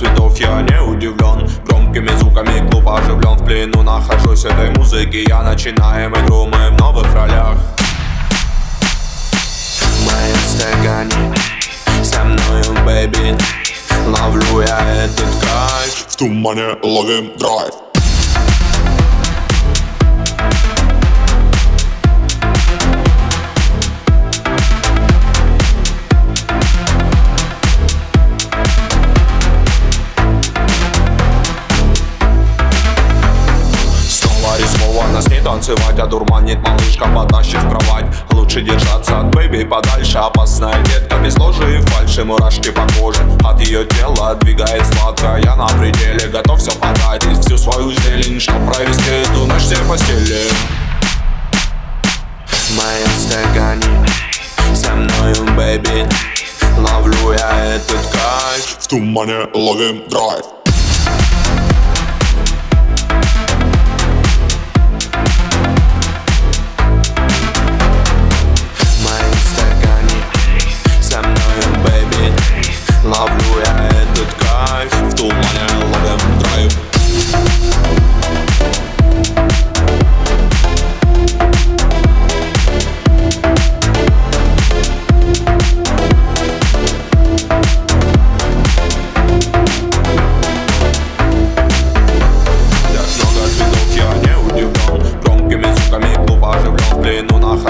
[0.00, 1.48] видов я не удивлен.
[1.66, 3.36] Громкими звуками клуб оживлен.
[3.36, 5.24] В плену нахожусь этой музыки.
[5.28, 7.56] Я начинаем игру, мы в новых ролях.
[10.34, 11.34] В стакане
[12.02, 13.36] Со мною, baby
[14.06, 16.06] Ловлю я этот кайф.
[16.08, 17.83] В тумане ловим драйв
[35.14, 38.06] нас не танцевать Одурманит малышка, потащит в кровать.
[38.32, 43.20] Лучше держаться от baby подальше Опасная детка без лжи и фальши Мурашки по коже.
[43.44, 48.56] От ее тела Двигает сладко, я на пределе Готов все потратить, всю свою зелень Чтоб
[48.66, 50.48] провести эту ночь в постели.
[52.46, 54.06] В моем стакане
[54.74, 56.08] Со мною, baby
[56.78, 58.78] Ловлю я этот кайф.
[58.80, 60.63] В тумане ловим драйв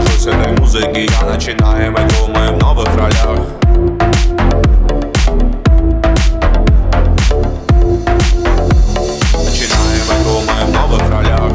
[0.00, 3.38] плену нахожусь этой музыки Я начинаем игру, мы в новых ролях.
[9.44, 11.52] Начинаем игру, мы в новых ролях.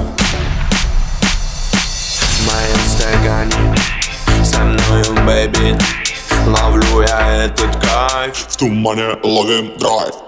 [2.21, 3.75] В моем стакане
[4.43, 5.77] Со мною, baby
[6.47, 8.35] Ловлю я этот кайф.
[8.35, 10.24] В тумане ловим драйв